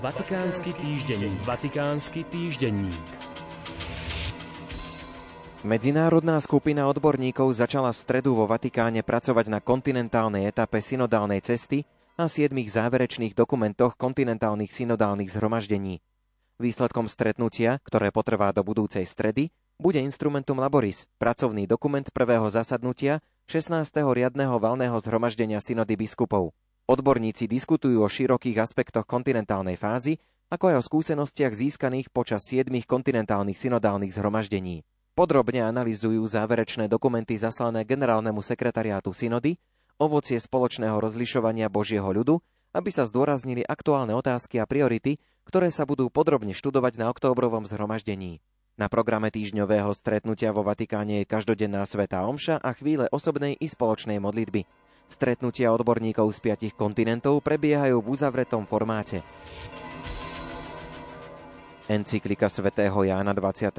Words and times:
Vatikánsky 0.00 0.72
týždenník. 0.80 1.44
Vatikánsky 1.44 2.24
týždenník. 2.24 3.04
Medzinárodná 5.60 6.40
skupina 6.40 6.88
odborníkov 6.88 7.52
začala 7.52 7.92
v 7.92 8.00
stredu 8.00 8.32
vo 8.32 8.48
Vatikáne 8.48 9.04
pracovať 9.04 9.52
na 9.52 9.60
kontinentálnej 9.60 10.48
etape 10.48 10.80
synodálnej 10.80 11.44
cesty 11.44 11.84
a 12.16 12.32
siedmých 12.32 12.72
záverečných 12.72 13.36
dokumentoch 13.36 14.00
kontinentálnych 14.00 14.72
synodálnych 14.72 15.36
zhromaždení. 15.36 16.00
Výsledkom 16.56 17.04
stretnutia, 17.04 17.76
ktoré 17.84 18.08
potrvá 18.08 18.56
do 18.56 18.64
budúcej 18.64 19.04
stredy, 19.04 19.52
bude 19.76 20.00
Instrumentum 20.00 20.64
Laboris, 20.64 21.04
pracovný 21.20 21.68
dokument 21.68 22.08
prvého 22.08 22.48
zasadnutia 22.48 23.20
16. 23.52 23.84
riadného 24.00 24.56
valného 24.56 24.96
zhromaždenia 24.96 25.60
synody 25.60 26.00
biskupov. 26.00 26.56
Odborníci 26.90 27.46
diskutujú 27.46 28.02
o 28.02 28.10
širokých 28.10 28.66
aspektoch 28.66 29.06
kontinentálnej 29.06 29.78
fázy, 29.78 30.18
ako 30.50 30.74
aj 30.74 30.76
o 30.82 30.86
skúsenostiach 30.90 31.54
získaných 31.54 32.10
počas 32.10 32.42
siedmých 32.42 32.90
kontinentálnych 32.90 33.54
synodálnych 33.54 34.10
zhromaždení. 34.10 34.82
Podrobne 35.14 35.70
analizujú 35.70 36.26
záverečné 36.26 36.90
dokumenty 36.90 37.38
zaslané 37.38 37.86
generálnemu 37.86 38.42
sekretariátu 38.42 39.14
synody, 39.14 39.54
ovocie 40.02 40.34
spoločného 40.42 40.98
rozlišovania 40.98 41.70
Božieho 41.70 42.10
ľudu, 42.10 42.42
aby 42.74 42.90
sa 42.90 43.06
zdôraznili 43.06 43.62
aktuálne 43.62 44.18
otázky 44.18 44.58
a 44.58 44.66
priority, 44.66 45.22
ktoré 45.46 45.70
sa 45.70 45.86
budú 45.86 46.10
podrobne 46.10 46.58
študovať 46.58 46.98
na 46.98 47.14
októbrovom 47.14 47.70
zhromaždení. 47.70 48.42
Na 48.74 48.90
programe 48.90 49.30
týždňového 49.30 49.94
stretnutia 49.94 50.50
vo 50.50 50.66
Vatikáne 50.66 51.22
je 51.22 51.30
každodenná 51.30 51.86
svetá 51.86 52.26
omša 52.26 52.58
a 52.58 52.74
chvíle 52.74 53.06
osobnej 53.14 53.54
i 53.62 53.70
spoločnej 53.70 54.18
modlitby. 54.18 54.66
Stretnutia 55.10 55.74
odborníkov 55.74 56.30
z 56.30 56.38
piatich 56.38 56.74
kontinentov 56.78 57.42
prebiehajú 57.42 57.98
v 57.98 58.06
uzavretom 58.14 58.62
formáte. 58.62 59.26
Encyklika 61.90 62.46
svätého 62.46 62.94
Jána 63.02 63.34
23. 63.34 63.74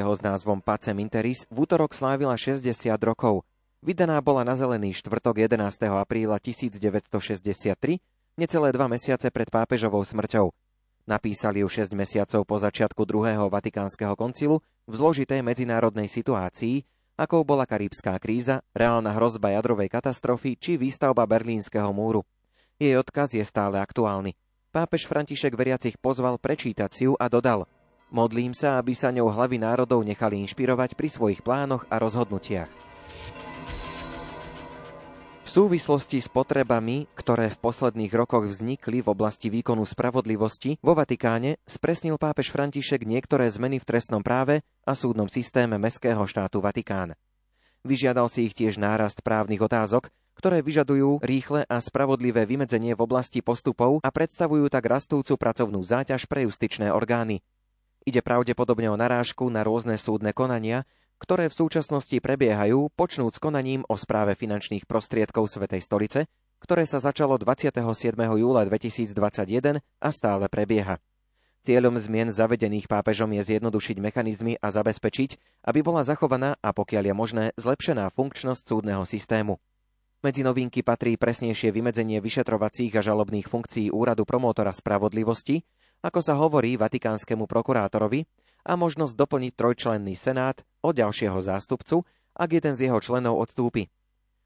s 0.00 0.20
názvom 0.24 0.64
Pacem 0.64 0.96
Interis 0.96 1.44
v 1.52 1.68
útorok 1.68 1.92
slávila 1.92 2.32
60 2.32 2.64
rokov. 3.04 3.44
Vydaná 3.84 4.16
bola 4.24 4.48
na 4.48 4.56
zelený 4.56 4.96
štvrtok 4.96 5.44
11. 5.44 5.60
apríla 5.92 6.40
1963, 6.40 8.00
necelé 8.40 8.68
dva 8.72 8.88
mesiace 8.88 9.28
pred 9.28 9.52
pápežovou 9.52 10.00
smrťou. 10.00 10.48
Napísali 11.04 11.60
ju 11.60 11.68
6 11.68 11.92
mesiacov 11.92 12.40
po 12.48 12.56
začiatku 12.56 13.04
druhého 13.04 13.52
vatikánskeho 13.52 14.16
koncilu 14.16 14.64
v 14.88 14.94
zložitej 14.96 15.44
medzinárodnej 15.44 16.08
situácii, 16.08 16.88
akou 17.20 17.44
bola 17.44 17.68
karibská 17.68 18.16
kríza, 18.16 18.64
reálna 18.72 19.12
hrozba 19.12 19.52
jadrovej 19.52 19.92
katastrofy 19.92 20.56
či 20.56 20.80
výstavba 20.80 21.28
berlínskeho 21.28 21.92
múru. 21.92 22.24
Jej 22.80 22.96
odkaz 22.96 23.36
je 23.36 23.44
stále 23.44 23.76
aktuálny. 23.76 24.32
Pápež 24.72 25.04
František 25.04 25.52
veriacich 25.52 26.00
pozval 26.00 26.40
prečítať 26.40 26.88
si 26.88 27.04
ju 27.04 27.12
a 27.20 27.28
dodal 27.28 27.68
Modlím 28.10 28.50
sa, 28.50 28.74
aby 28.82 28.90
sa 28.90 29.14
ňou 29.14 29.30
hlavy 29.30 29.62
národov 29.62 30.02
nechali 30.02 30.42
inšpirovať 30.42 30.98
pri 30.98 31.08
svojich 31.14 31.40
plánoch 31.46 31.86
a 31.86 32.02
rozhodnutiach. 32.02 32.66
V 35.50 35.66
súvislosti 35.66 36.22
s 36.22 36.30
potrebami, 36.30 37.10
ktoré 37.10 37.50
v 37.50 37.58
posledných 37.58 38.14
rokoch 38.14 38.46
vznikli 38.46 39.02
v 39.02 39.10
oblasti 39.10 39.50
výkonu 39.50 39.82
spravodlivosti, 39.82 40.78
vo 40.78 40.94
Vatikáne 40.94 41.58
spresnil 41.66 42.22
pápež 42.22 42.54
František 42.54 43.02
niektoré 43.02 43.50
zmeny 43.50 43.82
v 43.82 43.88
trestnom 43.90 44.22
práve 44.22 44.62
a 44.86 44.94
súdnom 44.94 45.26
systéme 45.26 45.74
Mestského 45.74 46.22
štátu 46.22 46.62
Vatikán. 46.62 47.18
Vyžiadal 47.82 48.30
si 48.30 48.46
ich 48.46 48.54
tiež 48.54 48.78
nárast 48.78 49.26
právnych 49.26 49.58
otázok, 49.58 50.14
ktoré 50.38 50.62
vyžadujú 50.62 51.18
rýchle 51.18 51.66
a 51.66 51.82
spravodlivé 51.82 52.46
vymedzenie 52.46 52.94
v 52.94 53.02
oblasti 53.02 53.42
postupov 53.42 54.06
a 54.06 54.08
predstavujú 54.14 54.70
tak 54.70 54.86
rastúcu 54.86 55.34
pracovnú 55.34 55.82
záťaž 55.82 56.30
pre 56.30 56.46
justičné 56.46 56.94
orgány. 56.94 57.42
Ide 58.06 58.22
pravdepodobne 58.22 58.86
o 58.86 58.94
narážku 58.94 59.50
na 59.50 59.66
rôzne 59.66 59.98
súdne 59.98 60.30
konania, 60.30 60.86
ktoré 61.20 61.52
v 61.52 61.58
súčasnosti 61.60 62.16
prebiehajú, 62.16 62.88
počnúť 62.96 63.36
s 63.36 63.38
konaním 63.38 63.84
o 63.86 63.94
správe 64.00 64.32
finančných 64.32 64.88
prostriedkov 64.88 65.52
Svetej 65.52 65.84
stolice, 65.84 66.20
ktoré 66.64 66.88
sa 66.88 66.96
začalo 66.96 67.36
27. 67.36 67.76
júla 68.16 68.64
2021 68.64 69.84
a 69.84 70.08
stále 70.08 70.48
prebieha. 70.48 70.96
Cieľom 71.60 72.00
zmien 72.00 72.32
zavedených 72.32 72.88
pápežom 72.88 73.36
je 73.36 73.52
zjednodušiť 73.52 73.96
mechanizmy 74.00 74.56
a 74.64 74.72
zabezpečiť, 74.72 75.60
aby 75.68 75.84
bola 75.84 76.00
zachovaná 76.00 76.56
a 76.64 76.72
pokiaľ 76.72 77.12
je 77.12 77.14
možné, 77.14 77.44
zlepšená 77.60 78.08
funkčnosť 78.16 78.64
súdneho 78.64 79.04
systému. 79.04 79.60
Medzi 80.24 80.40
novinky 80.40 80.80
patrí 80.80 81.20
presnejšie 81.20 81.68
vymedzenie 81.68 82.20
vyšetrovacích 82.24 82.96
a 82.96 83.04
žalobných 83.04 83.44
funkcií 83.44 83.92
úradu 83.92 84.24
promótora 84.24 84.72
spravodlivosti, 84.72 85.60
ako 86.00 86.20
sa 86.24 86.32
hovorí 86.40 86.80
vatikánskemu 86.80 87.44
prokurátorovi, 87.44 88.24
a 88.64 88.72
možnosť 88.76 89.14
doplniť 89.16 89.52
trojčlenný 89.56 90.14
senát 90.16 90.60
o 90.80 90.90
ďalšieho 90.94 91.38
zástupcu, 91.40 92.04
ak 92.36 92.48
jeden 92.50 92.74
z 92.76 92.88
jeho 92.88 92.98
členov 93.02 93.40
odstúpi. 93.40 93.90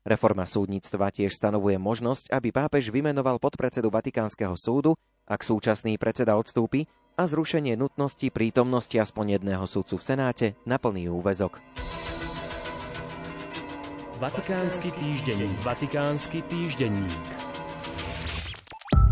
Reforma 0.00 0.48
súdnictva 0.48 1.12
tiež 1.12 1.36
stanovuje 1.36 1.76
možnosť, 1.76 2.32
aby 2.32 2.48
pápež 2.50 2.88
vymenoval 2.88 3.36
podpredsedu 3.36 3.92
Vatikánskeho 3.92 4.56
súdu, 4.56 4.96
ak 5.28 5.44
súčasný 5.44 6.00
predseda 6.00 6.40
odstúpi, 6.40 6.88
a 7.20 7.28
zrušenie 7.28 7.76
nutnosti 7.76 8.32
prítomnosti 8.32 8.96
aspoň 8.96 9.36
jedného 9.36 9.68
súdcu 9.68 10.00
v 10.00 10.06
Senáte 10.06 10.46
na 10.64 10.80
plný 10.80 11.12
úvezok. 11.12 11.60
Vatikánsky 14.20 14.88
týždenník. 14.96 15.56
Vatikánsky 15.60 16.40
týždenník. 16.48 17.49